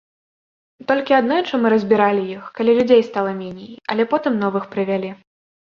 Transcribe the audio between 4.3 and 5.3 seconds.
новых прывялі.